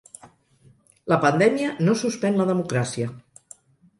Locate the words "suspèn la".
2.01-2.47